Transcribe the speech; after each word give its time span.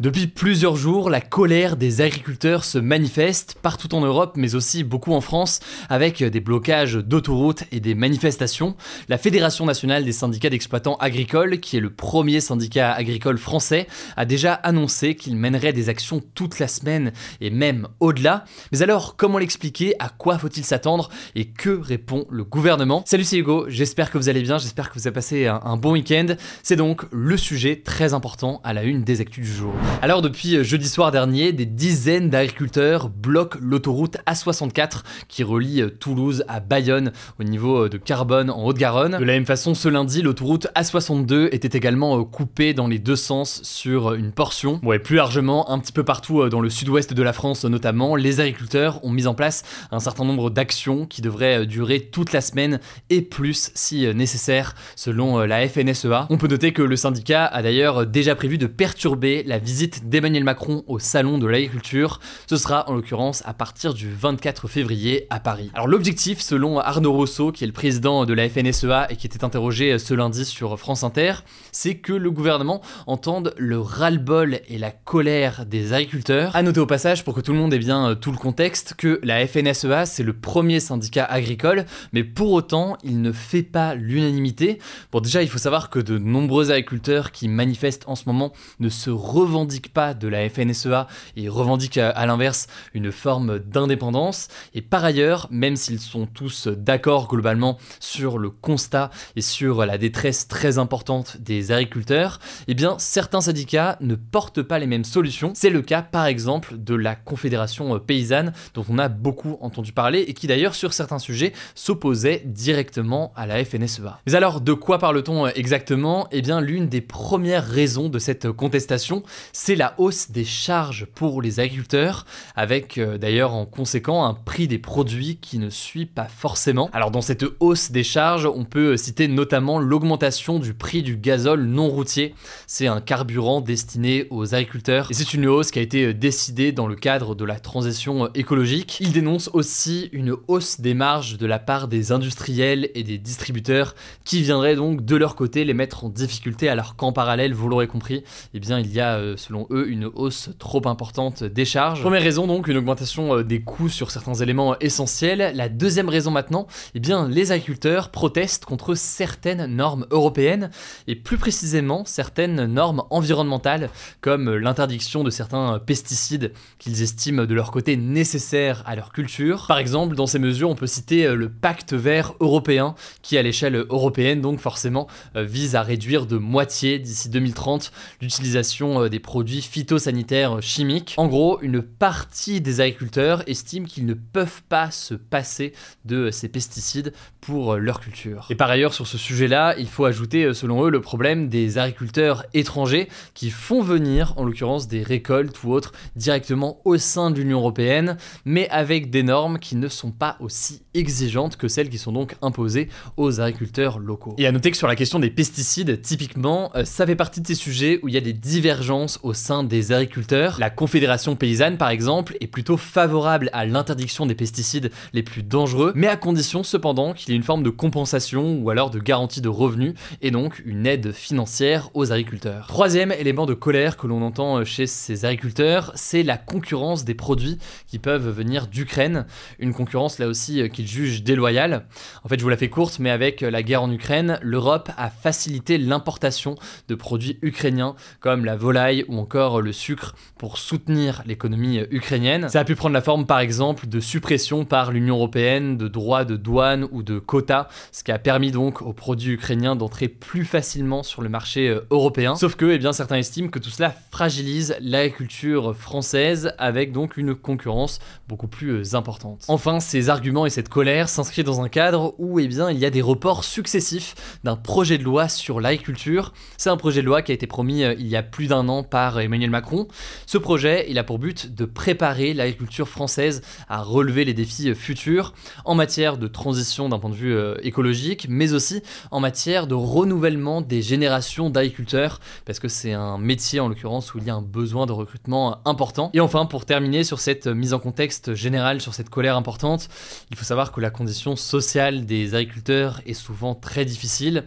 Depuis 0.00 0.26
plusieurs 0.26 0.74
jours, 0.74 1.08
la 1.08 1.20
colère 1.20 1.76
des 1.76 2.00
agriculteurs 2.00 2.64
se 2.64 2.78
manifeste 2.78 3.56
partout 3.62 3.94
en 3.94 4.00
Europe, 4.00 4.32
mais 4.34 4.56
aussi 4.56 4.82
beaucoup 4.82 5.12
en 5.12 5.20
France, 5.20 5.60
avec 5.88 6.20
des 6.20 6.40
blocages 6.40 6.94
d'autoroutes 6.96 7.62
et 7.70 7.78
des 7.78 7.94
manifestations. 7.94 8.74
La 9.08 9.18
Fédération 9.18 9.64
nationale 9.66 10.04
des 10.04 10.10
syndicats 10.10 10.50
d'exploitants 10.50 10.96
agricoles, 10.96 11.60
qui 11.60 11.76
est 11.76 11.80
le 11.80 11.90
premier 11.90 12.40
syndicat 12.40 12.92
agricole 12.92 13.38
français, 13.38 13.86
a 14.16 14.24
déjà 14.24 14.54
annoncé 14.54 15.14
qu'il 15.14 15.36
mènerait 15.36 15.72
des 15.72 15.88
actions 15.88 16.20
toute 16.34 16.58
la 16.58 16.66
semaine 16.66 17.12
et 17.40 17.50
même 17.50 17.86
au-delà. 18.00 18.46
Mais 18.72 18.82
alors, 18.82 19.14
comment 19.14 19.38
l'expliquer? 19.38 19.94
À 20.00 20.08
quoi 20.08 20.38
faut-il 20.38 20.64
s'attendre? 20.64 21.08
Et 21.36 21.50
que 21.50 21.70
répond 21.70 22.26
le 22.30 22.42
gouvernement? 22.42 23.04
Salut, 23.06 23.22
c'est 23.22 23.38
Hugo, 23.38 23.66
j'espère 23.68 24.10
que 24.10 24.18
vous 24.18 24.28
allez 24.28 24.42
bien, 24.42 24.58
j'espère 24.58 24.90
que 24.90 24.98
vous 24.98 25.06
avez 25.06 25.14
passé 25.14 25.46
un, 25.46 25.76
bon 25.76 25.92
week-end. 25.92 26.34
C'est 26.64 26.74
donc 26.74 27.04
le 27.12 27.36
sujet 27.36 27.76
très 27.76 28.12
important 28.12 28.60
à 28.64 28.72
la 28.72 28.82
une 28.82 29.04
des 29.04 29.20
actus 29.20 29.46
du 29.46 29.54
jour. 29.54 29.72
Alors 30.04 30.20
depuis 30.20 30.62
jeudi 30.62 30.86
soir 30.86 31.10
dernier, 31.12 31.52
des 31.52 31.64
dizaines 31.64 32.28
d'agriculteurs 32.28 33.08
bloquent 33.08 33.58
l'autoroute 33.60 34.18
A64 34.26 35.02
qui 35.28 35.42
relie 35.42 35.82
Toulouse 35.98 36.44
à 36.46 36.60
Bayonne 36.60 37.12
au 37.40 37.44
niveau 37.44 37.88
de 37.88 37.96
Carbone 37.96 38.50
en 38.50 38.64
Haute-Garonne. 38.64 39.16
De 39.18 39.24
la 39.24 39.32
même 39.32 39.46
façon, 39.46 39.74
ce 39.74 39.88
lundi, 39.88 40.20
l'autoroute 40.20 40.66
A62 40.76 41.48
était 41.52 41.76
également 41.76 42.22
coupée 42.24 42.74
dans 42.74 42.86
les 42.86 42.98
deux 42.98 43.16
sens 43.16 43.62
sur 43.62 44.12
une 44.12 44.32
portion. 44.32 44.78
Ouais, 44.82 44.98
plus 44.98 45.16
largement, 45.16 45.70
un 45.70 45.78
petit 45.78 45.92
peu 45.92 46.04
partout 46.04 46.50
dans 46.50 46.60
le 46.60 46.68
sud-ouest 46.68 47.14
de 47.14 47.22
la 47.22 47.32
France 47.32 47.64
notamment, 47.64 48.14
les 48.14 48.40
agriculteurs 48.40 49.02
ont 49.04 49.10
mis 49.10 49.26
en 49.26 49.34
place 49.34 49.62
un 49.90 50.00
certain 50.00 50.24
nombre 50.24 50.50
d'actions 50.50 51.06
qui 51.06 51.22
devraient 51.22 51.64
durer 51.66 52.00
toute 52.00 52.32
la 52.32 52.42
semaine 52.42 52.78
et 53.08 53.22
plus 53.22 53.70
si 53.74 54.06
nécessaire 54.14 54.74
selon 54.96 55.38
la 55.40 55.66
FNSEA. 55.66 56.26
On 56.28 56.36
peut 56.36 56.48
noter 56.48 56.72
que 56.72 56.82
le 56.82 56.96
syndicat 56.96 57.46
a 57.46 57.62
d'ailleurs 57.62 58.06
déjà 58.06 58.34
prévu 58.34 58.58
de 58.58 58.66
perturber 58.66 59.42
la 59.44 59.58
visite 59.58 59.73
d'Emmanuel 60.04 60.44
Macron 60.44 60.84
au 60.86 60.98
Salon 60.98 61.38
de 61.38 61.46
l'Agriculture. 61.46 62.20
Ce 62.46 62.56
sera 62.56 62.88
en 62.88 62.94
l'occurrence 62.94 63.42
à 63.44 63.54
partir 63.54 63.92
du 63.92 64.08
24 64.08 64.68
février 64.68 65.26
à 65.30 65.40
Paris. 65.40 65.70
Alors 65.74 65.88
l'objectif, 65.88 66.40
selon 66.40 66.78
Arnaud 66.78 67.12
Rousseau, 67.12 67.50
qui 67.50 67.64
est 67.64 67.66
le 67.66 67.72
président 67.72 68.24
de 68.24 68.32
la 68.32 68.48
FNSEA 68.48 69.08
et 69.10 69.16
qui 69.16 69.26
était 69.26 69.44
interrogé 69.44 69.98
ce 69.98 70.14
lundi 70.14 70.44
sur 70.44 70.78
France 70.78 71.02
Inter, 71.02 71.34
c'est 71.72 71.96
que 71.96 72.12
le 72.12 72.30
gouvernement 72.30 72.82
entende 73.06 73.54
le 73.56 73.80
ras-le-bol 73.80 74.60
et 74.68 74.78
la 74.78 74.90
colère 74.90 75.66
des 75.66 75.92
agriculteurs. 75.92 76.54
À 76.54 76.62
noter 76.62 76.80
au 76.80 76.86
passage, 76.86 77.24
pour 77.24 77.34
que 77.34 77.40
tout 77.40 77.52
le 77.52 77.58
monde 77.58 77.74
ait 77.74 77.78
bien 77.78 78.14
tout 78.14 78.30
le 78.30 78.38
contexte, 78.38 78.94
que 78.96 79.20
la 79.24 79.44
FNSEA, 79.46 80.06
c'est 80.06 80.22
le 80.22 80.32
premier 80.32 80.78
syndicat 80.78 81.24
agricole, 81.24 81.84
mais 82.12 82.22
pour 82.22 82.52
autant, 82.52 82.96
il 83.02 83.20
ne 83.20 83.32
fait 83.32 83.62
pas 83.62 83.94
l'unanimité. 83.94 84.78
Bon, 85.10 85.20
déjà, 85.20 85.42
il 85.42 85.48
faut 85.48 85.58
savoir 85.58 85.90
que 85.90 85.98
de 85.98 86.18
nombreux 86.18 86.70
agriculteurs 86.70 87.32
qui 87.32 87.48
manifestent 87.48 88.04
en 88.06 88.14
ce 88.14 88.24
moment 88.26 88.52
ne 88.78 88.88
se 88.88 89.10
revendiquent 89.10 89.63
pas 89.92 90.14
de 90.14 90.28
la 90.28 90.48
FNSEA 90.48 91.06
et 91.36 91.48
revendiquent 91.48 91.98
à, 91.98 92.26
l'inverse 92.26 92.66
une 92.94 93.12
forme 93.12 93.58
d'indépendance. 93.58 94.48
Et 94.74 94.82
par 94.82 95.04
ailleurs, 95.04 95.48
même 95.50 95.76
s'ils 95.76 96.00
sont 96.00 96.26
tous 96.26 96.68
d'accord 96.68 97.28
globalement 97.28 97.78
sur 98.00 98.38
le 98.38 98.50
constat 98.50 99.10
et 99.36 99.40
sur 99.40 99.84
la 99.86 99.98
détresse 99.98 100.48
très 100.48 100.78
importante 100.78 101.38
des 101.38 101.72
agriculteurs, 101.72 102.38
eh 102.68 102.74
bien 102.74 102.96
certains 102.98 103.40
syndicats 103.40 103.96
ne 104.00 104.14
portent 104.14 104.62
pas 104.62 104.78
les 104.78 104.86
mêmes 104.86 105.04
solutions. 105.04 105.52
C'est 105.54 105.70
le 105.70 105.82
cas 105.82 106.02
par 106.02 106.26
exemple 106.26 106.76
de 106.78 106.94
la 106.94 107.14
Confédération 107.14 107.98
paysanne 107.98 108.52
dont 108.74 108.84
on 108.88 108.98
a 108.98 109.08
beaucoup 109.08 109.58
entendu 109.60 109.92
parler 109.92 110.20
et 110.20 110.34
qui 110.34 110.46
d'ailleurs 110.46 110.74
sur 110.74 110.92
certains 110.92 111.18
sujets 111.18 111.52
s'opposait 111.74 112.42
directement 112.44 113.32
à 113.36 113.46
la 113.46 113.64
FNSEA. 113.64 114.20
Mais 114.26 114.34
alors 114.34 114.60
de 114.60 114.72
quoi 114.72 114.98
parle-t-on 114.98 115.46
exactement? 115.48 116.26
Eh 116.30 116.42
bien 116.42 116.60
l'une 116.60 116.88
des 116.88 117.00
premières 117.00 117.66
raisons 117.66 118.08
de 118.08 118.18
cette 118.18 118.50
contestation, 118.50 119.22
c'est 119.54 119.76
la 119.76 119.94
hausse 119.98 120.32
des 120.32 120.44
charges 120.44 121.06
pour 121.14 121.40
les 121.40 121.60
agriculteurs, 121.60 122.26
avec 122.56 122.98
euh, 122.98 123.18
d'ailleurs 123.18 123.54
en 123.54 123.66
conséquent 123.66 124.24
un 124.24 124.34
prix 124.34 124.66
des 124.66 124.80
produits 124.80 125.36
qui 125.36 125.58
ne 125.58 125.70
suit 125.70 126.06
pas 126.06 126.26
forcément. 126.26 126.90
Alors 126.92 127.12
dans 127.12 127.22
cette 127.22 127.44
hausse 127.60 127.92
des 127.92 128.02
charges, 128.02 128.46
on 128.46 128.64
peut 128.64 128.96
citer 128.96 129.28
notamment 129.28 129.78
l'augmentation 129.78 130.58
du 130.58 130.74
prix 130.74 131.04
du 131.04 131.16
gazole 131.16 131.66
non 131.66 131.88
routier. 131.88 132.34
C'est 132.66 132.88
un 132.88 133.00
carburant 133.00 133.60
destiné 133.60 134.26
aux 134.30 134.56
agriculteurs 134.56 135.06
et 135.10 135.14
c'est 135.14 135.34
une 135.34 135.46
hausse 135.46 135.70
qui 135.70 135.78
a 135.78 135.82
été 135.82 136.06
euh, 136.06 136.14
décidée 136.14 136.72
dans 136.72 136.88
le 136.88 136.96
cadre 136.96 137.36
de 137.36 137.44
la 137.44 137.60
transition 137.60 138.24
euh, 138.24 138.28
écologique. 138.34 138.98
Il 139.00 139.12
dénonce 139.12 139.50
aussi 139.52 140.08
une 140.12 140.34
hausse 140.48 140.80
des 140.80 140.94
marges 140.94 141.38
de 141.38 141.46
la 141.46 141.60
part 141.60 141.86
des 141.86 142.10
industriels 142.10 142.90
et 142.96 143.04
des 143.04 143.18
distributeurs 143.18 143.94
qui 144.24 144.42
viendraient 144.42 144.74
donc 144.74 145.04
de 145.04 145.14
leur 145.14 145.36
côté 145.36 145.64
les 145.64 145.74
mettre 145.74 146.04
en 146.04 146.08
difficulté 146.08 146.68
alors 146.68 146.96
qu'en 146.96 147.12
parallèle, 147.12 147.54
vous 147.54 147.68
l'aurez 147.68 147.86
compris, 147.86 148.24
eh 148.52 148.58
bien 148.58 148.80
il 148.80 148.92
y 148.92 149.00
a 149.00 149.36
selon 149.44 149.66
eux, 149.70 149.88
une 149.88 150.06
hausse 150.06 150.50
trop 150.58 150.86
importante 150.88 151.44
des 151.44 151.64
charges. 151.64 152.00
Première 152.00 152.22
raison 152.22 152.46
donc, 152.46 152.66
une 152.66 152.78
augmentation 152.78 153.36
euh, 153.36 153.44
des 153.44 153.60
coûts 153.60 153.90
sur 153.90 154.10
certains 154.10 154.34
éléments 154.34 154.78
essentiels. 154.78 155.52
La 155.54 155.68
deuxième 155.68 156.08
raison 156.08 156.30
maintenant, 156.30 156.66
eh 156.94 157.00
bien, 157.00 157.28
les 157.28 157.52
agriculteurs 157.52 158.10
protestent 158.10 158.64
contre 158.64 158.94
certaines 158.94 159.66
normes 159.66 160.06
européennes 160.10 160.70
et 161.08 161.14
plus 161.14 161.36
précisément 161.36 162.04
certaines 162.06 162.64
normes 162.64 163.02
environnementales 163.10 163.90
comme 164.22 164.54
l'interdiction 164.54 165.24
de 165.24 165.30
certains 165.30 165.78
pesticides 165.78 166.52
qu'ils 166.78 167.02
estiment 167.02 167.44
de 167.44 167.54
leur 167.54 167.70
côté 167.70 167.96
nécessaires 167.96 168.82
à 168.86 168.96
leur 168.96 169.12
culture. 169.12 169.66
Par 169.68 169.78
exemple, 169.78 170.14
dans 170.14 170.26
ces 170.26 170.38
mesures, 170.38 170.70
on 170.70 170.74
peut 170.74 170.86
citer 170.86 171.26
euh, 171.26 171.34
le 171.34 171.50
pacte 171.50 171.92
vert 171.92 172.32
européen 172.40 172.94
qui 173.20 173.36
à 173.36 173.42
l'échelle 173.42 173.76
européenne 173.90 174.40
donc 174.40 174.58
forcément 174.58 175.06
euh, 175.36 175.44
vise 175.44 175.76
à 175.76 175.82
réduire 175.82 176.24
de 176.24 176.38
moitié 176.38 176.98
d'ici 176.98 177.28
2030 177.28 177.92
l'utilisation 178.22 179.08
des 179.08 179.20
produits 179.20 179.33
phytosanitaires 179.42 180.62
chimiques. 180.62 181.14
En 181.16 181.26
gros, 181.26 181.60
une 181.60 181.82
partie 181.82 182.60
des 182.60 182.80
agriculteurs 182.80 183.42
estiment 183.48 183.86
qu'ils 183.86 184.06
ne 184.06 184.14
peuvent 184.14 184.62
pas 184.68 184.90
se 184.90 185.14
passer 185.14 185.72
de 186.04 186.30
ces 186.30 186.48
pesticides 186.48 187.12
pour 187.40 187.76
leur 187.76 188.00
culture. 188.00 188.46
Et 188.50 188.54
par 188.54 188.70
ailleurs, 188.70 188.94
sur 188.94 189.06
ce 189.06 189.18
sujet-là, 189.18 189.74
il 189.78 189.88
faut 189.88 190.04
ajouter, 190.04 190.54
selon 190.54 190.84
eux, 190.86 190.90
le 190.90 191.00
problème 191.00 191.48
des 191.48 191.78
agriculteurs 191.78 192.44
étrangers 192.54 193.08
qui 193.34 193.50
font 193.50 193.82
venir, 193.82 194.34
en 194.36 194.44
l'occurrence, 194.44 194.88
des 194.88 195.02
récoltes 195.02 195.62
ou 195.62 195.72
autres 195.72 195.92
directement 196.16 196.80
au 196.84 196.96
sein 196.96 197.30
de 197.30 197.40
l'Union 197.40 197.58
européenne, 197.58 198.16
mais 198.44 198.68
avec 198.70 199.10
des 199.10 199.22
normes 199.22 199.58
qui 199.58 199.76
ne 199.76 199.88
sont 199.88 200.10
pas 200.10 200.36
aussi 200.40 200.82
exigeantes 200.94 201.56
que 201.56 201.68
celles 201.68 201.88
qui 201.88 201.98
sont 201.98 202.12
donc 202.12 202.36
imposées 202.42 202.88
aux 203.16 203.40
agriculteurs 203.40 203.98
locaux. 203.98 204.34
Et 204.38 204.46
à 204.46 204.52
noter 204.52 204.70
que 204.70 204.76
sur 204.76 204.88
la 204.88 204.96
question 204.96 205.18
des 205.18 205.30
pesticides, 205.30 206.00
typiquement, 206.00 206.70
euh, 206.74 206.84
ça 206.84 207.06
fait 207.06 207.16
partie 207.16 207.40
de 207.40 207.46
ces 207.46 207.54
sujets 207.54 208.00
où 208.02 208.08
il 208.08 208.14
y 208.14 208.18
a 208.18 208.20
des 208.20 208.32
divergences 208.32 209.13
au 209.22 209.34
sein 209.34 209.64
des 209.64 209.92
agriculteurs. 209.92 210.56
La 210.58 210.70
Confédération 210.70 211.36
paysanne, 211.36 211.76
par 211.76 211.90
exemple, 211.90 212.36
est 212.40 212.46
plutôt 212.46 212.76
favorable 212.76 213.50
à 213.52 213.66
l'interdiction 213.66 214.26
des 214.26 214.34
pesticides 214.34 214.90
les 215.12 215.22
plus 215.22 215.42
dangereux, 215.42 215.92
mais 215.94 216.08
à 216.08 216.16
condition 216.16 216.62
cependant 216.62 217.12
qu'il 217.12 217.30
y 217.30 217.32
ait 217.32 217.36
une 217.36 217.42
forme 217.42 217.62
de 217.62 217.70
compensation 217.70 218.58
ou 218.58 218.70
alors 218.70 218.90
de 218.90 218.98
garantie 218.98 219.40
de 219.40 219.48
revenus 219.48 219.94
et 220.22 220.30
donc 220.30 220.62
une 220.64 220.86
aide 220.86 221.12
financière 221.12 221.90
aux 221.94 222.12
agriculteurs. 222.12 222.66
Troisième 222.66 223.12
élément 223.12 223.46
de 223.46 223.54
colère 223.54 223.96
que 223.96 224.06
l'on 224.06 224.22
entend 224.22 224.64
chez 224.64 224.86
ces 224.86 225.24
agriculteurs, 225.24 225.92
c'est 225.94 226.22
la 226.22 226.36
concurrence 226.36 227.04
des 227.04 227.14
produits 227.14 227.58
qui 227.86 227.98
peuvent 227.98 228.28
venir 228.28 228.66
d'Ukraine. 228.66 229.26
Une 229.58 229.74
concurrence 229.74 230.18
là 230.18 230.26
aussi 230.26 230.68
qu'ils 230.70 230.88
jugent 230.88 231.22
déloyale. 231.22 231.86
En 232.24 232.28
fait, 232.28 232.38
je 232.38 232.42
vous 232.42 232.50
la 232.50 232.56
fais 232.56 232.68
courte, 232.68 232.98
mais 232.98 233.10
avec 233.10 233.40
la 233.40 233.62
guerre 233.62 233.82
en 233.82 233.90
Ukraine, 233.90 234.38
l'Europe 234.42 234.90
a 234.96 235.10
facilité 235.10 235.78
l'importation 235.78 236.56
de 236.88 236.94
produits 236.94 237.38
ukrainiens 237.42 237.94
comme 238.20 238.44
la 238.44 238.56
volaille 238.56 239.03
ou 239.08 239.18
encore 239.18 239.60
le 239.60 239.72
sucre 239.72 240.14
pour 240.38 240.58
soutenir 240.58 241.22
l'économie 241.26 241.80
ukrainienne. 241.90 242.48
Ça 242.48 242.60
a 242.60 242.64
pu 242.64 242.74
prendre 242.74 242.94
la 242.94 243.02
forme 243.02 243.26
par 243.26 243.40
exemple 243.40 243.86
de 243.86 244.00
suppression 244.00 244.64
par 244.64 244.92
l'Union 244.92 245.16
européenne 245.16 245.76
de 245.76 245.88
droits 245.88 246.24
de 246.24 246.36
douane 246.36 246.86
ou 246.92 247.02
de 247.02 247.18
quotas, 247.18 247.68
ce 247.92 248.04
qui 248.04 248.12
a 248.12 248.18
permis 248.18 248.50
donc 248.50 248.82
aux 248.82 248.92
produits 248.92 249.32
ukrainiens 249.32 249.76
d'entrer 249.76 250.08
plus 250.08 250.44
facilement 250.44 251.02
sur 251.02 251.22
le 251.22 251.28
marché 251.28 251.68
euh, 251.68 251.86
européen. 251.90 252.36
Sauf 252.36 252.56
que 252.56 252.66
eh 252.66 252.78
bien, 252.78 252.92
certains 252.92 253.16
estiment 253.16 253.48
que 253.48 253.58
tout 253.58 253.70
cela 253.70 253.94
fragilise 254.10 254.76
l'agriculture 254.80 255.74
française 255.76 256.52
avec 256.58 256.92
donc 256.92 257.16
une 257.16 257.34
concurrence 257.34 257.98
beaucoup 258.28 258.48
plus 258.48 258.70
euh, 258.70 258.96
importante. 258.96 259.44
Enfin, 259.48 259.80
ces 259.80 260.10
arguments 260.10 260.46
et 260.46 260.50
cette 260.50 260.68
colère 260.68 261.08
s'inscrivent 261.08 261.44
dans 261.44 261.60
un 261.60 261.68
cadre 261.68 262.14
où 262.18 262.38
eh 262.38 262.48
bien, 262.48 262.70
il 262.70 262.78
y 262.78 262.84
a 262.84 262.90
des 262.90 263.02
reports 263.02 263.44
successifs 263.44 264.14
d'un 264.44 264.56
projet 264.56 264.98
de 264.98 265.04
loi 265.04 265.28
sur 265.28 265.60
l'agriculture. 265.60 266.32
C'est 266.56 266.70
un 266.70 266.76
projet 266.76 267.00
de 267.00 267.06
loi 267.06 267.22
qui 267.22 267.32
a 267.32 267.34
été 267.34 267.46
promis 267.46 267.84
euh, 267.84 267.94
il 267.98 268.06
y 268.06 268.16
a 268.16 268.22
plus 268.22 268.48
d'un 268.48 268.68
an 268.68 268.82
par 268.94 269.18
Emmanuel 269.18 269.50
Macron. 269.50 269.88
Ce 270.24 270.38
projet, 270.38 270.86
il 270.88 271.00
a 271.00 271.02
pour 271.02 271.18
but 271.18 271.52
de 271.52 271.64
préparer 271.64 272.32
l'agriculture 272.32 272.88
française 272.88 273.42
à 273.68 273.82
relever 273.82 274.24
les 274.24 274.34
défis 274.34 274.72
futurs 274.72 275.34
en 275.64 275.74
matière 275.74 276.16
de 276.16 276.28
transition 276.28 276.88
d'un 276.88 277.00
point 277.00 277.10
de 277.10 277.16
vue 277.16 277.36
écologique, 277.62 278.28
mais 278.28 278.52
aussi 278.52 278.84
en 279.10 279.18
matière 279.18 279.66
de 279.66 279.74
renouvellement 279.74 280.60
des 280.60 280.80
générations 280.80 281.50
d'agriculteurs, 281.50 282.20
parce 282.44 282.60
que 282.60 282.68
c'est 282.68 282.92
un 282.92 283.18
métier 283.18 283.58
en 283.58 283.66
l'occurrence 283.66 284.14
où 284.14 284.18
il 284.18 284.24
y 284.28 284.30
a 284.30 284.34
un 284.36 284.42
besoin 284.42 284.86
de 284.86 284.92
recrutement 284.92 285.58
important. 285.64 286.12
Et 286.14 286.20
enfin, 286.20 286.46
pour 286.46 286.64
terminer 286.64 287.02
sur 287.02 287.18
cette 287.18 287.48
mise 287.48 287.74
en 287.74 287.80
contexte 287.80 288.34
générale, 288.34 288.80
sur 288.80 288.94
cette 288.94 289.10
colère 289.10 289.36
importante, 289.36 289.88
il 290.30 290.36
faut 290.36 290.44
savoir 290.44 290.70
que 290.70 290.80
la 290.80 290.90
condition 290.90 291.34
sociale 291.34 292.06
des 292.06 292.36
agriculteurs 292.36 293.00
est 293.06 293.14
souvent 293.14 293.56
très 293.56 293.84
difficile 293.84 294.44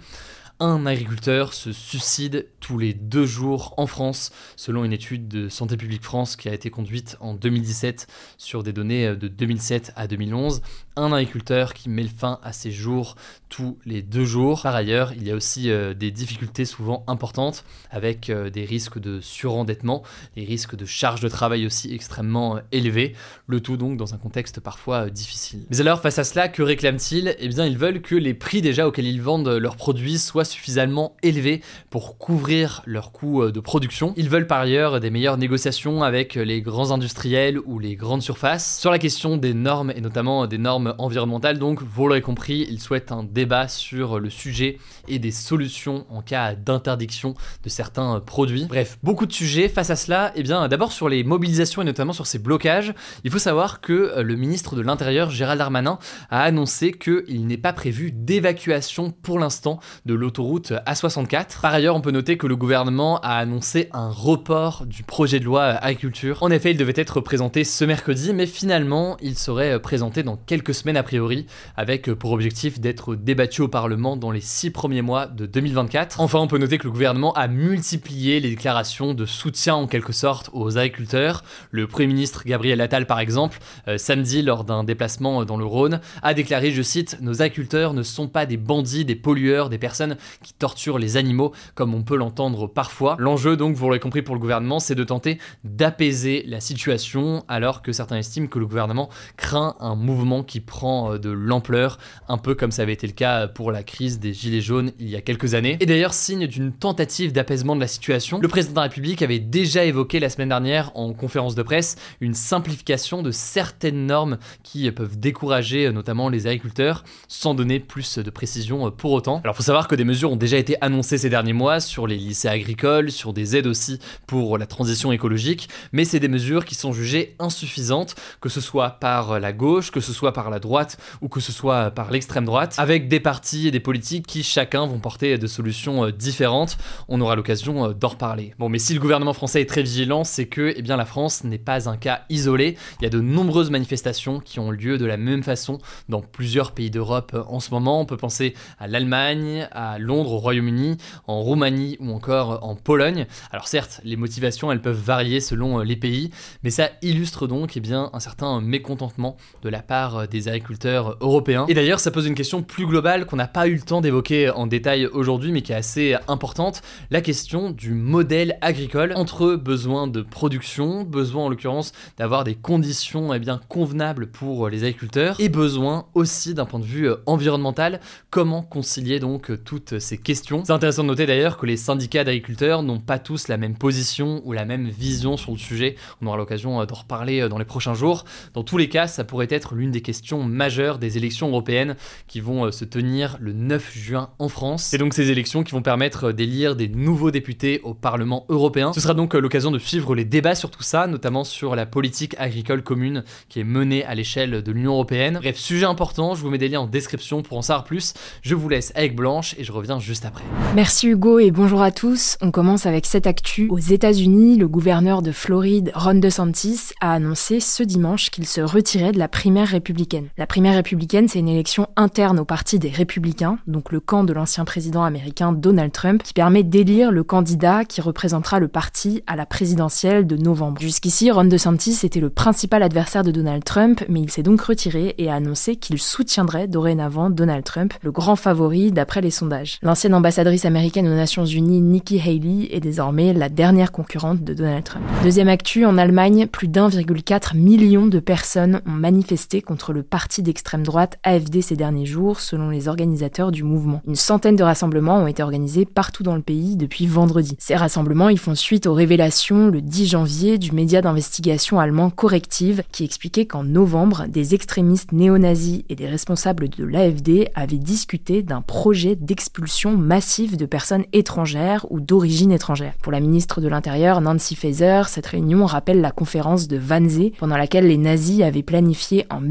un 0.59 0.85
agriculteur 0.85 1.53
se 1.53 1.71
suicide 1.71 2.47
tous 2.59 2.77
les 2.77 2.93
deux 2.93 3.25
jours 3.25 3.73
en 3.77 3.87
France, 3.87 4.31
selon 4.55 4.83
une 4.83 4.93
étude 4.93 5.27
de 5.27 5.49
Santé 5.49 5.77
publique 5.77 6.03
France 6.03 6.35
qui 6.35 6.49
a 6.49 6.53
été 6.53 6.69
conduite 6.69 7.17
en 7.19 7.33
2017 7.33 8.07
sur 8.37 8.63
des 8.63 8.73
données 8.73 9.15
de 9.15 9.27
2007 9.27 9.93
à 9.95 10.07
2011 10.07 10.61
un 10.97 11.13
agriculteur 11.13 11.73
qui 11.73 11.89
met 11.89 12.03
le 12.03 12.09
fin 12.09 12.39
à 12.43 12.51
ses 12.51 12.71
jours 12.71 13.15
tous 13.49 13.77
les 13.85 14.01
deux 14.01 14.25
jours. 14.25 14.61
Par 14.63 14.75
ailleurs, 14.75 15.13
il 15.15 15.25
y 15.25 15.31
a 15.31 15.35
aussi 15.35 15.69
euh, 15.69 15.93
des 15.93 16.11
difficultés 16.11 16.65
souvent 16.65 17.03
importantes 17.07 17.63
avec 17.91 18.29
euh, 18.29 18.49
des 18.49 18.65
risques 18.65 18.99
de 18.99 19.21
surendettement, 19.21 20.03
des 20.35 20.43
risques 20.43 20.75
de 20.75 20.85
charges 20.85 21.21
de 21.21 21.29
travail 21.29 21.65
aussi 21.65 21.93
extrêmement 21.93 22.57
euh, 22.57 22.61
élevés, 22.71 23.13
le 23.45 23.61
tout 23.61 23.77
donc 23.77 23.97
dans 23.97 24.13
un 24.13 24.17
contexte 24.17 24.59
parfois 24.59 25.09
difficile. 25.09 25.65
Mais 25.69 25.79
alors 25.79 26.01
face 26.01 26.19
à 26.19 26.23
cela, 26.23 26.49
que 26.49 26.61
réclament-ils? 26.61 27.35
Eh 27.39 27.47
bien 27.47 27.65
ils 27.65 27.77
veulent 27.77 28.01
que 28.01 28.15
les 28.15 28.33
prix 28.33 28.61
déjà 28.61 28.87
auxquels 28.87 29.07
ils 29.07 29.21
vendent 29.21 29.47
leurs 29.47 29.77
produits 29.77 30.17
soient 30.17 30.45
suffisamment 30.45 31.15
élevés 31.23 31.61
pour 31.89 32.17
couvrir 32.17 32.81
leurs 32.85 33.11
coûts 33.11 33.51
de 33.51 33.59
production. 33.59 34.13
Ils 34.17 34.29
veulent 34.29 34.47
par 34.47 34.61
ailleurs 34.61 34.99
des 34.99 35.09
meilleures 35.09 35.37
négociations 35.37 36.03
avec 36.03 36.35
les 36.35 36.61
grands 36.61 36.91
industriels 36.91 37.59
ou 37.65 37.79
les 37.79 37.95
grandes 37.95 38.21
surfaces 38.21 38.79
sur 38.79 38.91
la 38.91 38.99
question 38.99 39.37
des 39.37 39.53
normes 39.53 39.91
et 39.95 40.01
notamment 40.01 40.47
des 40.47 40.57
normes 40.57 40.86
environnementale. 40.97 41.59
Donc, 41.59 41.81
vous 41.81 42.07
l'aurez 42.07 42.21
compris, 42.21 42.67
il 42.69 42.79
souhaite 42.79 43.11
un 43.11 43.23
débat 43.23 43.67
sur 43.67 44.19
le 44.19 44.29
sujet 44.29 44.77
et 45.07 45.19
des 45.19 45.31
solutions 45.31 46.05
en 46.09 46.21
cas 46.21 46.55
d'interdiction 46.55 47.33
de 47.63 47.69
certains 47.69 48.19
produits. 48.19 48.65
Bref, 48.65 48.97
beaucoup 49.03 49.25
de 49.25 49.33
sujets. 49.33 49.69
Face 49.69 49.89
à 49.89 49.95
cela, 49.95 50.31
eh 50.35 50.43
bien, 50.43 50.67
d'abord 50.67 50.91
sur 50.91 51.09
les 51.09 51.23
mobilisations 51.23 51.81
et 51.81 51.85
notamment 51.85 52.13
sur 52.13 52.27
ces 52.27 52.39
blocages, 52.39 52.93
il 53.23 53.31
faut 53.31 53.39
savoir 53.39 53.81
que 53.81 53.93
euh, 53.93 54.23
le 54.23 54.35
ministre 54.35 54.75
de 54.75 54.81
l'Intérieur, 54.81 55.29
Gérald 55.29 55.59
Darmanin, 55.59 55.99
a 56.29 56.41
annoncé 56.43 56.91
qu'il 56.91 57.47
n'est 57.47 57.57
pas 57.57 57.73
prévu 57.73 58.11
d'évacuation 58.11 59.11
pour 59.11 59.39
l'instant 59.39 59.79
de 60.05 60.13
l'autoroute 60.13 60.73
A64. 60.85 61.61
Par 61.61 61.73
ailleurs, 61.73 61.95
on 61.95 62.01
peut 62.01 62.11
noter 62.11 62.37
que 62.37 62.47
le 62.47 62.55
gouvernement 62.55 63.19
a 63.21 63.37
annoncé 63.37 63.89
un 63.93 64.09
report 64.09 64.85
du 64.85 65.03
projet 65.03 65.39
de 65.39 65.45
loi 65.45 65.63
agriculture. 65.63 66.41
En 66.41 66.51
effet, 66.51 66.71
il 66.71 66.77
devait 66.77 66.93
être 66.95 67.21
présenté 67.21 67.63
ce 67.63 67.85
mercredi, 67.85 68.33
mais 68.33 68.45
finalement, 68.45 69.17
il 69.21 69.37
serait 69.37 69.79
présenté 69.81 70.23
dans 70.23 70.37
quelques 70.37 70.73
semaine 70.77 70.97
a 70.97 71.03
priori, 71.03 71.45
avec 71.75 72.11
pour 72.13 72.31
objectif 72.31 72.79
d'être 72.79 73.15
débattu 73.15 73.61
au 73.61 73.67
Parlement 73.67 74.15
dans 74.15 74.31
les 74.31 74.41
six 74.41 74.71
premiers 74.71 75.01
mois 75.01 75.27
de 75.27 75.45
2024. 75.45 76.21
Enfin, 76.21 76.39
on 76.39 76.47
peut 76.47 76.57
noter 76.57 76.77
que 76.77 76.85
le 76.85 76.91
gouvernement 76.91 77.33
a 77.33 77.47
multiplié 77.47 78.39
les 78.39 78.49
déclarations 78.49 79.13
de 79.13 79.25
soutien 79.25 79.75
en 79.75 79.87
quelque 79.87 80.13
sorte 80.13 80.49
aux 80.53 80.77
agriculteurs. 80.77 81.43
Le 81.71 81.87
Premier 81.87 82.07
ministre 82.07 82.43
Gabriel 82.45 82.79
Attal, 82.81 83.07
par 83.07 83.19
exemple, 83.19 83.59
euh, 83.87 83.97
samedi 83.97 84.41
lors 84.41 84.63
d'un 84.63 84.83
déplacement 84.83 85.43
dans 85.45 85.57
le 85.57 85.65
Rhône, 85.65 85.99
a 86.21 86.33
déclaré, 86.33 86.71
je 86.71 86.81
cite, 86.81 87.17
Nos 87.21 87.41
agriculteurs 87.41 87.93
ne 87.93 88.03
sont 88.03 88.27
pas 88.27 88.45
des 88.45 88.57
bandits, 88.57 89.05
des 89.05 89.15
pollueurs, 89.15 89.69
des 89.69 89.77
personnes 89.77 90.17
qui 90.43 90.53
torturent 90.53 90.99
les 90.99 91.17
animaux, 91.17 91.53
comme 91.75 91.93
on 91.93 92.03
peut 92.03 92.15
l'entendre 92.15 92.67
parfois. 92.67 93.15
L'enjeu, 93.19 93.57
donc, 93.57 93.75
vous 93.75 93.85
l'aurez 93.85 93.99
compris 93.99 94.21
pour 94.21 94.35
le 94.35 94.41
gouvernement, 94.41 94.79
c'est 94.79 94.95
de 94.95 95.03
tenter 95.03 95.39
d'apaiser 95.63 96.43
la 96.47 96.59
situation, 96.59 97.43
alors 97.47 97.81
que 97.81 97.91
certains 97.91 98.17
estiment 98.17 98.47
que 98.47 98.59
le 98.59 98.65
gouvernement 98.65 99.09
craint 99.35 99.75
un 99.79 99.95
mouvement 99.95 100.43
qui 100.43 100.59
prend 100.67 101.13
euh, 101.13 101.17
de 101.17 101.31
l'ampleur, 101.31 101.97
un 102.27 102.37
peu 102.37 102.53
comme 102.53 102.71
ça 102.71 102.83
avait 102.83 102.93
été 102.93 103.07
le 103.07 103.13
cas 103.13 103.47
pour 103.47 103.71
la 103.71 103.81
crise 103.81 104.19
des 104.19 104.33
Gilets 104.33 104.61
jaunes 104.61 104.91
il 104.99 105.09
y 105.09 105.15
a 105.15 105.21
quelques 105.21 105.55
années. 105.55 105.77
Et 105.79 105.87
d'ailleurs, 105.87 106.13
signe 106.13 106.45
d'une 106.45 106.71
tentative 106.71 107.31
d'apaisement 107.31 107.75
de 107.75 107.81
la 107.81 107.87
situation, 107.87 108.39
le 108.39 108.47
président 108.47 108.73
de 108.73 108.77
la 108.77 108.83
République 108.83 109.23
avait 109.23 109.39
déjà 109.39 109.83
évoqué 109.83 110.19
la 110.19 110.29
semaine 110.29 110.49
dernière 110.49 110.91
en 110.93 111.13
conférence 111.13 111.55
de 111.55 111.63
presse 111.63 111.95
une 112.21 112.35
simplification 112.35 113.23
de 113.23 113.31
certaines 113.31 114.05
normes 114.05 114.37
qui 114.61 114.91
peuvent 114.91 115.19
décourager 115.19 115.87
euh, 115.87 115.91
notamment 115.91 116.29
les 116.29 116.45
agriculteurs, 116.45 117.03
sans 117.27 117.55
donner 117.55 117.79
plus 117.79 118.19
de 118.19 118.29
précision 118.29 118.87
euh, 118.87 118.91
pour 118.91 119.13
autant. 119.13 119.41
Alors, 119.43 119.55
faut 119.55 119.63
savoir 119.63 119.87
que 119.87 119.95
des 119.95 120.03
mesures 120.03 120.31
ont 120.31 120.37
déjà 120.37 120.57
été 120.57 120.75
annoncées 120.81 121.17
ces 121.17 121.29
derniers 121.29 121.53
mois 121.53 121.79
sur 121.79 122.05
les 122.05 122.17
lycées 122.17 122.49
agricoles, 122.49 123.11
sur 123.11 123.33
des 123.33 123.55
aides 123.55 123.67
aussi 123.67 123.99
pour 124.27 124.57
la 124.57 124.65
transition 124.65 125.11
écologique, 125.11 125.69
mais 125.93 126.05
c'est 126.05 126.19
des 126.19 126.27
mesures 126.27 126.65
qui 126.65 126.75
sont 126.75 126.93
jugées 126.93 127.35
insuffisantes, 127.39 128.15
que 128.41 128.49
ce 128.49 128.61
soit 128.61 128.91
par 128.99 129.39
la 129.39 129.53
gauche, 129.53 129.91
que 129.91 130.01
ce 130.01 130.11
soit 130.11 130.33
par 130.33 130.49
la 130.49 130.56
droite 130.59 130.97
ou 131.21 131.27
que 131.27 131.39
ce 131.39 131.51
soit 131.51 131.91
par 131.91 132.11
l'extrême 132.11 132.45
droite, 132.45 132.75
avec 132.77 133.07
des 133.07 133.19
partis 133.19 133.67
et 133.67 133.71
des 133.71 133.79
politiques 133.79 134.25
qui 134.25 134.43
chacun 134.43 134.85
vont 134.85 134.99
porter 134.99 135.37
des 135.37 135.47
solutions 135.47 136.05
euh, 136.05 136.11
différentes. 136.11 136.77
On 137.07 137.21
aura 137.21 137.35
l'occasion 137.35 137.89
euh, 137.89 137.93
d'en 137.93 138.09
reparler. 138.09 138.53
Bon, 138.59 138.69
mais 138.69 138.79
si 138.79 138.93
le 138.93 138.99
gouvernement 138.99 139.33
français 139.33 139.61
est 139.61 139.65
très 139.65 139.83
vigilant, 139.83 140.23
c'est 140.23 140.47
que 140.47 140.73
eh 140.75 140.81
bien, 140.81 140.97
la 140.97 141.05
France 141.05 141.43
n'est 141.43 141.57
pas 141.57 141.89
un 141.89 141.97
cas 141.97 142.21
isolé. 142.29 142.77
Il 142.99 143.03
y 143.03 143.07
a 143.07 143.09
de 143.09 143.19
nombreuses 143.19 143.69
manifestations 143.69 144.39
qui 144.39 144.59
ont 144.59 144.71
lieu 144.71 144.97
de 144.97 145.05
la 145.05 145.17
même 145.17 145.43
façon 145.43 145.79
dans 146.09 146.21
plusieurs 146.21 146.71
pays 146.71 146.89
d'Europe 146.89 147.31
euh, 147.33 147.43
en 147.47 147.59
ce 147.59 147.71
moment. 147.71 148.01
On 148.01 148.05
peut 148.05 148.17
penser 148.17 148.53
à 148.79 148.87
l'Allemagne, 148.87 149.67
à 149.71 149.99
Londres, 149.99 150.33
au 150.33 150.37
Royaume-Uni, 150.37 150.97
en 151.27 151.41
Roumanie 151.41 151.97
ou 151.99 152.11
encore 152.11 152.63
en 152.63 152.75
Pologne. 152.75 153.25
Alors 153.51 153.67
certes, 153.67 154.01
les 154.03 154.15
motivations, 154.15 154.71
elles 154.71 154.81
peuvent 154.81 155.01
varier 155.01 155.39
selon 155.39 155.79
les 155.79 155.95
pays, 155.95 156.31
mais 156.63 156.69
ça 156.69 156.89
illustre 157.01 157.47
donc 157.47 157.75
eh 157.77 157.79
bien, 157.79 158.09
un 158.13 158.19
certain 158.19 158.61
mécontentement 158.61 159.37
de 159.61 159.69
la 159.69 159.81
part 159.81 160.27
des 160.27 160.36
agriculteurs 160.47 161.17
européens. 161.21 161.65
Et 161.67 161.73
d'ailleurs, 161.73 161.99
ça 161.99 162.11
pose 162.11 162.27
une 162.27 162.35
question 162.35 162.61
plus 162.61 162.85
globale 162.85 163.25
qu'on 163.25 163.35
n'a 163.35 163.47
pas 163.47 163.67
eu 163.67 163.75
le 163.75 163.81
temps 163.81 164.01
d'évoquer 164.01 164.49
en 164.49 164.67
détail 164.67 165.07
aujourd'hui, 165.07 165.51
mais 165.51 165.61
qui 165.61 165.71
est 165.71 165.75
assez 165.75 166.15
importante, 166.27 166.81
la 167.11 167.21
question 167.21 167.71
du 167.71 167.93
modèle 167.93 168.57
agricole 168.61 169.13
entre 169.15 169.55
besoin 169.55 170.07
de 170.07 170.21
production, 170.21 171.03
besoin 171.03 171.45
en 171.45 171.49
l'occurrence 171.49 171.91
d'avoir 172.17 172.43
des 172.43 172.55
conditions 172.55 173.33
eh 173.33 173.39
bien, 173.39 173.59
convenables 173.69 174.27
pour 174.27 174.69
les 174.69 174.83
agriculteurs, 174.83 175.35
et 175.39 175.49
besoin 175.49 176.05
aussi 176.13 176.53
d'un 176.53 176.65
point 176.65 176.79
de 176.79 176.85
vue 176.85 177.09
environnemental, 177.25 177.99
comment 178.29 178.61
concilier 178.61 179.19
donc 179.19 179.51
toutes 179.63 179.99
ces 179.99 180.17
questions? 180.17 180.63
C'est 180.65 180.73
intéressant 180.73 181.03
de 181.03 181.07
noter 181.07 181.25
d'ailleurs 181.25 181.57
que 181.57 181.65
les 181.65 181.77
syndicats 181.77 182.23
d'agriculteurs 182.23 182.83
n'ont 182.83 182.99
pas 182.99 183.19
tous 183.19 183.47
la 183.47 183.57
même 183.57 183.77
position 183.77 184.41
ou 184.45 184.53
la 184.53 184.65
même 184.65 184.87
vision 184.89 185.37
sur 185.37 185.51
le 185.51 185.57
sujet. 185.57 185.95
On 186.21 186.27
aura 186.27 186.37
l'occasion 186.37 186.83
d'en 186.85 186.95
reparler 186.95 187.47
dans 187.49 187.57
les 187.57 187.65
prochains 187.65 187.93
jours. 187.93 188.25
Dans 188.53 188.63
tous 188.63 188.77
les 188.77 188.89
cas, 188.89 189.07
ça 189.07 189.23
pourrait 189.23 189.47
être 189.49 189.75
l'une 189.75 189.91
des 189.91 190.01
questions 190.01 190.26
majeures 190.35 190.97
des 190.99 191.17
élections 191.17 191.47
européennes 191.47 191.95
qui 192.27 192.39
vont 192.39 192.65
euh, 192.65 192.71
se 192.71 192.85
tenir 192.85 193.37
le 193.39 193.53
9 193.53 193.91
juin 193.95 194.29
en 194.39 194.49
France. 194.49 194.83
C'est 194.83 194.97
donc 194.97 195.13
ces 195.13 195.31
élections 195.31 195.63
qui 195.63 195.71
vont 195.71 195.81
permettre 195.81 196.25
euh, 196.25 196.33
d'élire 196.33 196.75
des 196.75 196.87
nouveaux 196.87 197.31
députés 197.31 197.79
au 197.83 197.93
Parlement 197.93 198.45
européen. 198.49 198.93
Ce 198.93 198.99
sera 198.99 199.13
donc 199.13 199.35
euh, 199.35 199.39
l'occasion 199.39 199.71
de 199.71 199.79
suivre 199.79 200.15
les 200.15 200.25
débats 200.25 200.55
sur 200.55 200.69
tout 200.69 200.83
ça, 200.83 201.07
notamment 201.07 201.43
sur 201.43 201.75
la 201.75 201.85
politique 201.85 202.35
agricole 202.37 202.83
commune 202.83 203.23
qui 203.49 203.59
est 203.59 203.63
menée 203.63 204.03
à 204.05 204.15
l'échelle 204.15 204.61
de 204.61 204.71
l'Union 204.71 204.93
européenne. 204.93 205.39
Bref, 205.41 205.57
sujet 205.57 205.85
important, 205.85 206.35
je 206.35 206.41
vous 206.41 206.49
mets 206.49 206.57
des 206.57 206.69
liens 206.69 206.81
en 206.81 206.87
description 206.87 207.41
pour 207.41 207.57
en 207.57 207.61
savoir 207.61 207.83
plus. 207.85 208.13
Je 208.41 208.55
vous 208.55 208.67
laisse 208.69 208.91
avec 208.95 209.15
Blanche 209.15 209.55
et 209.57 209.63
je 209.63 209.71
reviens 209.71 209.99
juste 209.99 210.25
après. 210.25 210.43
Merci 210.75 211.07
Hugo 211.07 211.39
et 211.39 211.51
bonjour 211.51 211.81
à 211.81 211.91
tous. 211.91 212.37
On 212.41 212.51
commence 212.51 212.85
avec 212.85 213.05
cette 213.05 213.27
actu. 213.27 213.67
Aux 213.69 213.77
États-Unis, 213.77 214.57
le 214.57 214.67
gouverneur 214.67 215.21
de 215.21 215.31
Floride, 215.31 215.91
Ron 215.95 216.15
DeSantis, 216.15 216.91
a 217.01 217.13
annoncé 217.13 217.59
ce 217.59 217.83
dimanche 217.83 218.29
qu'il 218.29 218.45
se 218.45 218.61
retirait 218.61 219.11
de 219.11 219.19
la 219.19 219.27
primaire 219.27 219.67
républicaine 219.67 220.16
La 220.37 220.47
primaire 220.47 220.75
républicaine, 220.75 221.27
c'est 221.27 221.39
une 221.39 221.47
élection 221.47 221.87
interne 221.95 222.39
au 222.39 222.45
parti 222.45 222.79
des 222.79 222.89
républicains, 222.89 223.59
donc 223.67 223.91
le 223.91 223.99
camp 223.99 224.23
de 224.23 224.33
l'ancien 224.33 224.65
président 224.65 225.03
américain 225.03 225.51
Donald 225.51 225.91
Trump, 225.91 226.23
qui 226.23 226.33
permet 226.33 226.63
d'élire 226.63 227.11
le 227.11 227.23
candidat 227.23 227.85
qui 227.85 228.01
représentera 228.01 228.59
le 228.59 228.67
parti 228.67 229.23
à 229.27 229.35
la 229.35 229.45
présidentielle 229.45 230.27
de 230.27 230.37
novembre. 230.37 230.81
Jusqu'ici, 230.81 231.31
Ron 231.31 231.45
DeSantis 231.45 231.99
était 232.03 232.19
le 232.19 232.29
principal 232.29 232.83
adversaire 232.83 233.23
de 233.23 233.31
Donald 233.31 233.63
Trump, 233.63 234.03
mais 234.09 234.21
il 234.21 234.31
s'est 234.31 234.43
donc 234.43 234.61
retiré 234.61 235.15
et 235.17 235.29
a 235.29 235.35
annoncé 235.35 235.75
qu'il 235.75 235.99
soutiendrait 235.99 236.67
dorénavant 236.67 237.29
Donald 237.29 237.63
Trump, 237.63 237.93
le 238.01 238.11
grand 238.11 238.35
favori 238.35 238.91
d'après 238.91 239.21
les 239.21 239.31
sondages. 239.31 239.79
L'ancienne 239.81 240.13
ambassadrice 240.13 240.65
américaine 240.65 241.07
aux 241.07 241.15
Nations 241.15 241.45
Unies, 241.45 241.81
Nikki 241.81 242.19
Haley, 242.19 242.69
est 242.71 242.79
désormais 242.79 243.33
la 243.33 243.49
dernière 243.49 243.91
concurrente 243.91 244.43
de 244.43 244.53
Donald 244.53 244.83
Trump. 244.83 245.05
Deuxième 245.23 245.49
actu, 245.49 245.85
en 245.85 245.97
Allemagne, 245.97 246.47
plus 246.47 246.67
d'1,4 246.67 247.55
million 247.55 248.07
de 248.07 248.19
personnes 248.19 248.81
ont 248.85 248.91
manifesté 248.91 249.61
contre 249.61 249.93
le 249.93 250.03
parti 250.09 250.41
d'extrême 250.41 250.83
droite 250.83 251.19
AFD 251.23 251.61
ces 251.61 251.75
derniers 251.75 252.05
jours, 252.05 252.39
selon 252.39 252.69
les 252.69 252.87
organisateurs 252.87 253.51
du 253.51 253.63
mouvement. 253.63 254.01
Une 254.07 254.15
centaine 254.15 254.55
de 254.55 254.63
rassemblements 254.63 255.17
ont 255.17 255.27
été 255.27 255.43
organisés 255.43 255.85
partout 255.85 256.23
dans 256.23 256.35
le 256.35 256.41
pays 256.41 256.75
depuis 256.75 257.07
vendredi. 257.07 257.55
Ces 257.59 257.75
rassemblements, 257.75 258.29
ils 258.29 258.39
font 258.39 258.55
suite 258.55 258.87
aux 258.87 258.93
révélations 258.93 259.67
le 259.67 259.81
10 259.81 260.07
janvier 260.07 260.57
du 260.57 260.71
média 260.71 261.01
d'investigation 261.01 261.79
allemand 261.79 262.09
Corrective 262.09 262.83
qui 262.91 263.03
expliquait 263.03 263.45
qu'en 263.45 263.63
novembre, 263.63 264.25
des 264.27 264.55
extrémistes 264.55 265.11
néo-nazis 265.11 265.83
et 265.89 265.95
des 265.95 266.07
responsables 266.07 266.69
de 266.69 266.83
l'AFD 266.83 267.49
avaient 267.55 267.77
discuté 267.77 268.43
d'un 268.43 268.61
projet 268.61 269.15
d'expulsion 269.15 269.97
massive 269.97 270.57
de 270.57 270.65
personnes 270.65 271.05
étrangères 271.13 271.85
ou 271.89 271.99
d'origine 271.99 272.51
étrangère. 272.51 272.93
Pour 273.01 273.11
la 273.11 273.19
ministre 273.19 273.61
de 273.61 273.67
l'Intérieur, 273.67 274.21
Nancy 274.21 274.55
Faeser, 274.55 275.03
cette 275.07 275.27
réunion 275.27 275.65
rappelle 275.65 276.01
la 276.01 276.11
conférence 276.11 276.67
de 276.67 276.79
Wannsee 276.79 277.33
pendant 277.37 277.57
laquelle 277.57 277.87
les 277.87 277.97
nazis 277.97 278.41
avaient 278.41 278.63
planifié 278.63 279.25
en 279.29 279.41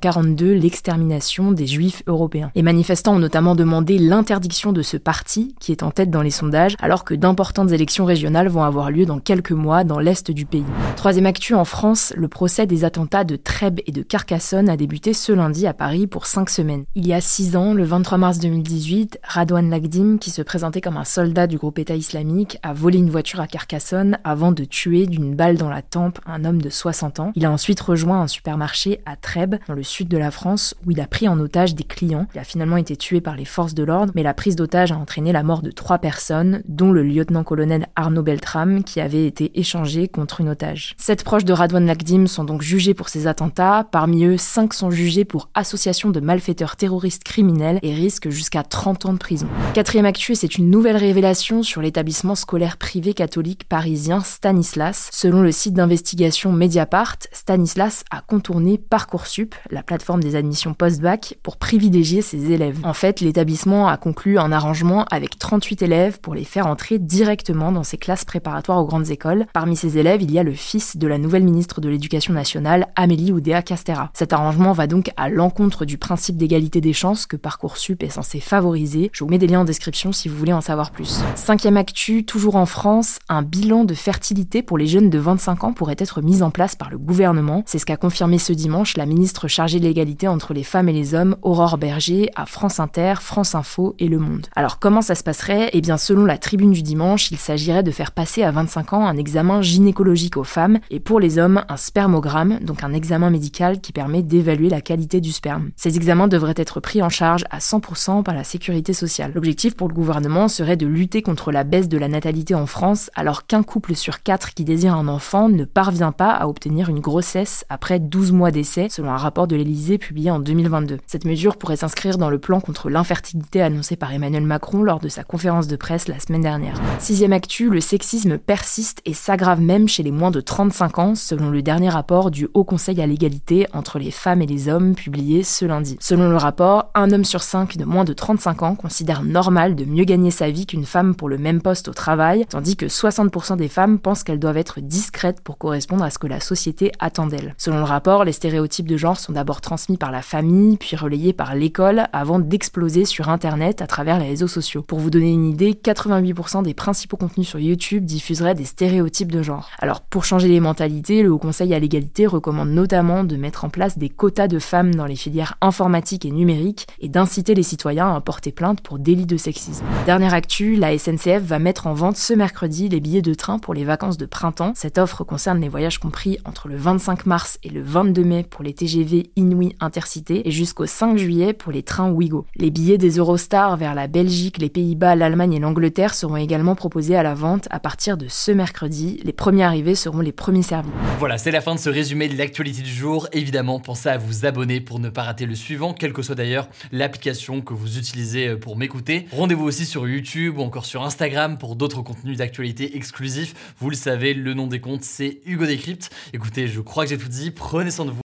1942 0.00 0.52
l'extermination 0.54 1.52
des 1.52 1.66
juifs 1.66 2.02
européens. 2.06 2.50
Les 2.54 2.62
manifestants 2.62 3.16
ont 3.16 3.18
notamment 3.18 3.54
demandé 3.54 3.98
l'interdiction 3.98 4.72
de 4.72 4.82
ce 4.82 4.96
parti 4.96 5.54
qui 5.60 5.72
est 5.72 5.82
en 5.82 5.90
tête 5.90 6.10
dans 6.10 6.22
les 6.22 6.30
sondages 6.30 6.74
alors 6.80 7.04
que 7.04 7.14
d'importantes 7.14 7.72
élections 7.72 8.06
régionales 8.06 8.48
vont 8.48 8.62
avoir 8.62 8.90
lieu 8.90 9.04
dans 9.04 9.18
quelques 9.18 9.52
mois 9.52 9.84
dans 9.84 9.98
l'est 9.98 10.30
du 10.30 10.46
pays. 10.46 10.64
Troisième 10.96 11.26
actu 11.26 11.54
en 11.54 11.64
France, 11.64 12.14
le 12.16 12.28
procès 12.28 12.66
des 12.66 12.84
attentats 12.84 13.24
de 13.24 13.36
Trèbes 13.36 13.80
et 13.86 13.92
de 13.92 14.02
Carcassonne 14.02 14.68
a 14.68 14.76
débuté 14.76 15.12
ce 15.12 15.32
lundi 15.32 15.66
à 15.66 15.74
Paris 15.74 16.06
pour 16.06 16.26
cinq 16.26 16.50
semaines. 16.50 16.84
Il 16.94 17.06
y 17.06 17.12
a 17.12 17.20
six 17.20 17.56
ans, 17.56 17.74
le 17.74 17.84
23 17.84 18.18
mars 18.18 18.38
2018, 18.38 19.18
Radouane 19.22 19.70
Lagdim, 19.70 20.16
qui 20.18 20.30
se 20.30 20.42
présentait 20.42 20.80
comme 20.80 20.96
un 20.96 21.04
soldat 21.04 21.46
du 21.46 21.58
groupe 21.58 21.78
État 21.78 21.94
islamique, 21.94 22.58
a 22.62 22.72
volé 22.72 22.98
une 22.98 23.10
voiture 23.10 23.40
à 23.40 23.46
Carcassonne 23.46 24.18
avant 24.24 24.52
de 24.52 24.64
tuer 24.64 25.06
d'une 25.06 25.34
balle 25.34 25.58
dans 25.58 25.70
la 25.70 25.82
tempe 25.82 26.18
un 26.26 26.44
homme 26.44 26.62
de 26.62 26.70
60 26.70 27.20
ans. 27.20 27.32
Il 27.34 27.44
a 27.44 27.50
ensuite 27.50 27.80
rejoint 27.80 28.22
un 28.22 28.28
supermarché 28.28 29.00
à 29.06 29.16
Trèbes, 29.16 29.56
dans 29.68 29.74
le 29.74 29.82
sud 29.90 30.08
de 30.08 30.16
la 30.16 30.30
France, 30.30 30.74
où 30.86 30.92
il 30.92 31.00
a 31.00 31.06
pris 31.06 31.28
en 31.28 31.38
otage 31.38 31.74
des 31.74 31.84
clients. 31.84 32.26
Il 32.34 32.40
a 32.40 32.44
finalement 32.44 32.76
été 32.76 32.96
tué 32.96 33.20
par 33.20 33.36
les 33.36 33.44
forces 33.44 33.74
de 33.74 33.82
l'ordre, 33.82 34.12
mais 34.14 34.22
la 34.22 34.34
prise 34.34 34.56
d'otage 34.56 34.92
a 34.92 34.96
entraîné 34.96 35.32
la 35.32 35.42
mort 35.42 35.62
de 35.62 35.70
trois 35.70 35.98
personnes, 35.98 36.62
dont 36.66 36.92
le 36.92 37.02
lieutenant-colonel 37.02 37.88
Arnaud 37.96 38.22
Beltram, 38.22 38.84
qui 38.84 39.00
avait 39.00 39.26
été 39.26 39.58
échangé 39.58 40.08
contre 40.08 40.40
une 40.40 40.48
otage. 40.48 40.94
Sept 40.96 41.24
proches 41.24 41.44
de 41.44 41.52
Radwan 41.52 41.84
Lagdim 41.84 42.26
sont 42.26 42.44
donc 42.44 42.62
jugés 42.62 42.94
pour 42.94 43.08
ces 43.08 43.26
attentats. 43.26 43.86
Parmi 43.90 44.24
eux, 44.24 44.36
cinq 44.38 44.72
sont 44.72 44.90
jugés 44.90 45.24
pour 45.24 45.50
association 45.54 46.10
de 46.10 46.20
malfaiteurs 46.20 46.76
terroristes 46.76 47.24
criminels 47.24 47.78
et 47.82 47.94
risquent 47.94 48.30
jusqu'à 48.30 48.62
30 48.62 49.06
ans 49.06 49.12
de 49.12 49.18
prison. 49.18 49.48
Quatrième 49.74 50.06
actu, 50.06 50.34
c'est 50.34 50.56
une 50.56 50.70
nouvelle 50.70 50.96
révélation 50.96 51.62
sur 51.62 51.82
l'établissement 51.82 52.34
scolaire 52.34 52.76
privé 52.76 53.14
catholique 53.14 53.64
parisien 53.68 54.20
Stanislas. 54.20 55.10
Selon 55.12 55.42
le 55.42 55.52
site 55.52 55.74
d'investigation 55.74 56.52
Mediapart, 56.52 57.16
Stanislas 57.32 58.04
a 58.10 58.20
contourné 58.20 58.78
Parcoursup, 58.78 59.54
la 59.70 59.79
plateforme 59.82 60.22
des 60.22 60.36
admissions 60.36 60.74
post-bac, 60.74 61.38
pour 61.42 61.56
privilégier 61.56 62.22
ses 62.22 62.52
élèves. 62.52 62.78
En 62.84 62.92
fait, 62.92 63.20
l'établissement 63.20 63.88
a 63.88 63.96
conclu 63.96 64.38
un 64.38 64.52
arrangement 64.52 65.04
avec 65.10 65.38
38 65.38 65.82
élèves 65.82 66.20
pour 66.20 66.34
les 66.34 66.44
faire 66.44 66.66
entrer 66.66 66.98
directement 66.98 67.72
dans 67.72 67.82
ses 67.82 67.98
classes 67.98 68.24
préparatoires 68.24 68.78
aux 68.78 68.86
grandes 68.86 69.10
écoles. 69.10 69.46
Parmi 69.52 69.76
ces 69.76 69.98
élèves, 69.98 70.22
il 70.22 70.32
y 70.32 70.38
a 70.38 70.42
le 70.42 70.52
fils 70.52 70.96
de 70.96 71.06
la 71.06 71.18
nouvelle 71.18 71.44
ministre 71.44 71.80
de 71.80 71.88
l'Éducation 71.88 72.32
nationale, 72.32 72.88
Amélie 72.96 73.32
Oudéa 73.32 73.62
Castera. 73.62 74.10
Cet 74.14 74.32
arrangement 74.32 74.72
va 74.72 74.86
donc 74.86 75.10
à 75.16 75.28
l'encontre 75.28 75.84
du 75.84 75.98
principe 75.98 76.36
d'égalité 76.36 76.80
des 76.80 76.92
chances 76.92 77.26
que 77.26 77.36
Parcoursup 77.36 78.02
est 78.02 78.10
censé 78.10 78.40
favoriser. 78.40 79.10
Je 79.12 79.24
vous 79.24 79.30
mets 79.30 79.38
des 79.38 79.46
liens 79.46 79.60
en 79.60 79.64
description 79.64 80.12
si 80.12 80.28
vous 80.28 80.36
voulez 80.36 80.52
en 80.52 80.60
savoir 80.60 80.90
plus. 80.90 81.20
Cinquième 81.34 81.76
actu, 81.76 82.24
toujours 82.24 82.56
en 82.56 82.66
France, 82.66 83.18
un 83.28 83.42
bilan 83.42 83.84
de 83.84 83.94
fertilité 83.94 84.62
pour 84.62 84.78
les 84.78 84.86
jeunes 84.86 85.10
de 85.10 85.18
25 85.18 85.64
ans 85.64 85.72
pourrait 85.72 85.96
être 85.98 86.20
mis 86.22 86.42
en 86.42 86.50
place 86.50 86.74
par 86.74 86.90
le 86.90 86.98
gouvernement. 86.98 87.62
C'est 87.66 87.78
ce 87.78 87.86
qu'a 87.86 87.96
confirmé 87.96 88.38
ce 88.38 88.52
dimanche 88.52 88.96
la 88.96 89.06
ministre 89.06 89.48
chargée 89.48 89.69
l'égalité 89.78 90.28
entre 90.28 90.54
les 90.54 90.64
femmes 90.64 90.88
et 90.88 90.92
les 90.92 91.14
hommes, 91.14 91.36
Aurore 91.42 91.78
Berger, 91.78 92.30
à 92.36 92.46
France 92.46 92.80
Inter, 92.80 93.14
France 93.20 93.54
Info 93.54 93.94
et 93.98 94.08
Le 94.08 94.18
Monde. 94.18 94.46
Alors 94.56 94.78
comment 94.78 95.02
ça 95.02 95.14
se 95.14 95.22
passerait? 95.22 95.70
Eh 95.72 95.80
bien 95.80 95.96
selon 95.96 96.24
la 96.24 96.38
tribune 96.38 96.72
du 96.72 96.82
dimanche, 96.82 97.30
il 97.30 97.38
s'agirait 97.38 97.82
de 97.82 97.90
faire 97.90 98.12
passer 98.12 98.42
à 98.42 98.50
25 98.50 98.92
ans 98.92 99.06
un 99.06 99.16
examen 99.16 99.62
gynécologique 99.62 100.36
aux 100.36 100.44
femmes 100.44 100.78
et 100.90 101.00
pour 101.00 101.20
les 101.20 101.38
hommes 101.38 101.64
un 101.68 101.76
spermogramme, 101.76 102.58
donc 102.60 102.82
un 102.82 102.92
examen 102.92 103.30
médical 103.30 103.80
qui 103.80 103.92
permet 103.92 104.22
d'évaluer 104.22 104.68
la 104.68 104.80
qualité 104.80 105.20
du 105.20 105.32
sperme. 105.32 105.70
Ces 105.76 105.96
examens 105.96 106.28
devraient 106.28 106.54
être 106.56 106.80
pris 106.80 107.02
en 107.02 107.08
charge 107.08 107.44
à 107.50 107.58
100% 107.58 108.22
par 108.22 108.34
la 108.34 108.44
sécurité 108.44 108.92
sociale. 108.92 109.32
L'objectif 109.34 109.76
pour 109.76 109.88
le 109.88 109.94
gouvernement 109.94 110.48
serait 110.48 110.76
de 110.76 110.86
lutter 110.86 111.22
contre 111.22 111.52
la 111.52 111.64
baisse 111.64 111.88
de 111.88 111.98
la 111.98 112.08
natalité 112.08 112.54
en 112.54 112.66
France 112.66 113.10
alors 113.14 113.46
qu'un 113.46 113.62
couple 113.62 113.94
sur 113.94 114.22
quatre 114.22 114.54
qui 114.54 114.64
désire 114.64 114.94
un 114.94 115.08
enfant 115.08 115.48
ne 115.48 115.64
parvient 115.64 116.12
pas 116.12 116.30
à 116.30 116.46
obtenir 116.46 116.88
une 116.88 117.00
grossesse 117.00 117.64
après 117.68 117.98
12 117.98 118.32
mois 118.32 118.50
d'essai, 118.50 118.88
selon 118.90 119.10
un 119.10 119.16
rapport 119.16 119.46
de 119.50 119.56
l'Elysée 119.56 119.98
publié 119.98 120.30
en 120.30 120.38
2022. 120.38 120.98
Cette 121.06 121.24
mesure 121.24 121.56
pourrait 121.56 121.76
s'inscrire 121.76 122.16
dans 122.16 122.30
le 122.30 122.38
plan 122.38 122.60
contre 122.60 122.88
l'infertilité 122.88 123.60
annoncé 123.60 123.96
par 123.96 124.12
Emmanuel 124.12 124.44
Macron 124.44 124.82
lors 124.82 125.00
de 125.00 125.08
sa 125.08 125.24
conférence 125.24 125.66
de 125.66 125.76
presse 125.76 126.08
la 126.08 126.20
semaine 126.20 126.42
dernière. 126.42 126.80
Sixième 126.98 127.32
actu, 127.32 127.68
le 127.68 127.80
sexisme 127.80 128.38
persiste 128.38 129.00
et 129.04 129.12
s'aggrave 129.12 129.60
même 129.60 129.88
chez 129.88 130.02
les 130.02 130.12
moins 130.12 130.30
de 130.30 130.40
35 130.40 130.98
ans, 130.98 131.14
selon 131.14 131.50
le 131.50 131.62
dernier 131.62 131.88
rapport 131.88 132.30
du 132.30 132.48
Haut 132.54 132.64
Conseil 132.64 133.00
à 133.00 133.06
l'égalité 133.06 133.66
entre 133.72 133.98
les 133.98 134.10
femmes 134.10 134.42
et 134.42 134.46
les 134.46 134.68
hommes 134.68 134.94
publié 134.94 135.42
ce 135.42 135.64
lundi. 135.64 135.96
Selon 136.00 136.30
le 136.30 136.36
rapport, 136.36 136.90
un 136.94 137.10
homme 137.10 137.24
sur 137.24 137.42
cinq 137.42 137.76
de 137.76 137.84
moins 137.84 138.04
de 138.04 138.12
35 138.12 138.62
ans 138.62 138.74
considère 138.76 139.24
normal 139.24 139.74
de 139.74 139.84
mieux 139.84 140.04
gagner 140.04 140.30
sa 140.30 140.50
vie 140.50 140.66
qu'une 140.66 140.84
femme 140.84 141.14
pour 141.14 141.28
le 141.28 141.38
même 141.38 141.60
poste 141.60 141.88
au 141.88 141.92
travail, 141.92 142.46
tandis 142.48 142.76
que 142.76 142.86
60% 142.86 143.56
des 143.56 143.68
femmes 143.68 143.98
pensent 143.98 144.22
qu'elles 144.22 144.38
doivent 144.38 144.56
être 144.56 144.80
discrètes 144.80 145.40
pour 145.40 145.58
correspondre 145.58 146.04
à 146.04 146.10
ce 146.10 146.18
que 146.18 146.26
la 146.26 146.40
société 146.40 146.92
attend 147.00 147.26
d'elles. 147.26 147.54
Selon 147.58 147.78
le 147.78 147.84
rapport, 147.84 148.24
les 148.24 148.32
stéréotypes 148.32 148.88
de 148.88 148.96
genre 148.96 149.18
sont 149.18 149.32
d'abord 149.40 149.62
transmis 149.62 149.96
par 149.96 150.10
la 150.10 150.20
famille, 150.20 150.76
puis 150.76 150.96
relayés 150.96 151.32
par 151.32 151.54
l'école, 151.54 152.04
avant 152.12 152.40
d'exploser 152.40 153.06
sur 153.06 153.30
Internet 153.30 153.80
à 153.80 153.86
travers 153.86 154.18
les 154.18 154.28
réseaux 154.28 154.48
sociaux. 154.48 154.82
Pour 154.82 154.98
vous 154.98 155.08
donner 155.08 155.32
une 155.32 155.46
idée, 155.46 155.72
88% 155.72 156.62
des 156.62 156.74
principaux 156.74 157.16
contenus 157.16 157.48
sur 157.48 157.58
YouTube 157.58 158.04
diffuseraient 158.04 158.54
des 158.54 158.66
stéréotypes 158.66 159.32
de 159.32 159.40
genre. 159.40 159.70
Alors 159.78 160.02
pour 160.02 160.26
changer 160.26 160.48
les 160.48 160.60
mentalités, 160.60 161.22
le 161.22 161.32
Haut 161.32 161.38
Conseil 161.38 161.72
à 161.72 161.78
l'égalité 161.78 162.26
recommande 162.26 162.68
notamment 162.68 163.24
de 163.24 163.36
mettre 163.36 163.64
en 163.64 163.70
place 163.70 163.96
des 163.96 164.10
quotas 164.10 164.46
de 164.46 164.58
femmes 164.58 164.94
dans 164.94 165.06
les 165.06 165.16
filières 165.16 165.56
informatiques 165.62 166.26
et 166.26 166.30
numériques 166.30 166.86
et 167.00 167.08
d'inciter 167.08 167.54
les 167.54 167.62
citoyens 167.62 168.14
à 168.14 168.20
porter 168.20 168.52
plainte 168.52 168.82
pour 168.82 168.98
délit 168.98 169.24
de 169.24 169.38
sexisme. 169.38 169.86
Dernière 170.04 170.34
actu, 170.34 170.76
la 170.76 170.98
SNCF 170.98 171.40
va 171.40 171.58
mettre 171.58 171.86
en 171.86 171.94
vente 171.94 172.18
ce 172.18 172.34
mercredi 172.34 172.90
les 172.90 173.00
billets 173.00 173.22
de 173.22 173.32
train 173.32 173.58
pour 173.58 173.72
les 173.72 173.84
vacances 173.84 174.18
de 174.18 174.26
printemps. 174.26 174.72
Cette 174.74 174.98
offre 174.98 175.24
concerne 175.24 175.62
les 175.62 175.70
voyages 175.70 175.98
compris 175.98 176.36
entre 176.44 176.68
le 176.68 176.76
25 176.76 177.24
mars 177.24 177.58
et 177.62 177.70
le 177.70 177.82
22 177.82 178.22
mai 178.22 178.46
pour 178.50 178.62
les 178.62 178.74
TGV 178.74 179.29
Inouï 179.36 179.76
Intercité 179.80 180.46
et 180.48 180.50
jusqu'au 180.50 180.86
5 180.86 181.16
juillet 181.16 181.52
pour 181.52 181.72
les 181.72 181.82
trains 181.82 182.10
Ouigo. 182.10 182.46
Les 182.56 182.70
billets 182.70 182.98
des 182.98 183.18
Eurostars 183.18 183.76
vers 183.76 183.94
la 183.94 184.06
Belgique, 184.06 184.58
les 184.58 184.68
Pays-Bas, 184.68 185.14
l'Allemagne 185.16 185.54
et 185.54 185.58
l'Angleterre 185.58 186.14
seront 186.14 186.36
également 186.36 186.74
proposés 186.74 187.16
à 187.16 187.22
la 187.22 187.34
vente 187.34 187.68
à 187.70 187.80
partir 187.80 188.16
de 188.16 188.26
ce 188.28 188.50
mercredi. 188.50 189.20
Les 189.24 189.32
premiers 189.32 189.64
arrivés 189.64 189.94
seront 189.94 190.20
les 190.20 190.32
premiers 190.32 190.62
servis. 190.62 190.90
Voilà, 191.18 191.38
c'est 191.38 191.50
la 191.50 191.60
fin 191.60 191.74
de 191.74 191.80
ce 191.80 191.90
résumé 191.90 192.28
de 192.28 192.36
l'actualité 192.36 192.82
du 192.82 192.92
jour. 192.92 193.28
Évidemment, 193.32 193.80
pensez 193.80 194.08
à 194.08 194.18
vous 194.18 194.46
abonner 194.46 194.80
pour 194.80 194.98
ne 194.98 195.08
pas 195.08 195.22
rater 195.22 195.46
le 195.46 195.54
suivant, 195.54 195.94
quelle 195.94 196.12
que 196.12 196.22
soit 196.22 196.34
d'ailleurs 196.34 196.68
l'application 196.92 197.60
que 197.60 197.74
vous 197.74 197.98
utilisez 197.98 198.56
pour 198.56 198.76
m'écouter. 198.76 199.26
Rendez-vous 199.32 199.64
aussi 199.64 199.86
sur 199.86 200.08
YouTube 200.08 200.58
ou 200.58 200.62
encore 200.62 200.84
sur 200.84 201.02
Instagram 201.02 201.58
pour 201.58 201.76
d'autres 201.76 202.02
contenus 202.02 202.38
d'actualité 202.38 202.96
exclusifs. 202.96 203.74
Vous 203.78 203.90
le 203.90 203.96
savez, 203.96 204.34
le 204.34 204.54
nom 204.54 204.66
des 204.66 204.80
comptes, 204.80 205.04
c'est 205.04 205.40
Hugo 205.46 205.66
Décrypte. 205.66 206.10
Écoutez, 206.32 206.68
je 206.68 206.80
crois 206.80 207.04
que 207.04 207.10
j'ai 207.10 207.18
tout 207.18 207.28
dit. 207.28 207.50
Prenez 207.50 207.90
soin 207.90 208.04
de 208.04 208.10
vous. 208.10 208.20